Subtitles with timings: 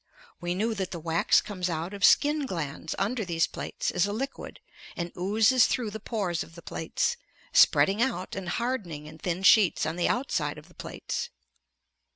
[0.39, 4.11] We knew that the wax comes out of skin glands under these plates as a
[4.11, 4.59] liquid,
[4.97, 7.17] and oozes through the pores of the plates,
[7.53, 11.29] spreading out and hardening in thin sheets on the outside of the plates.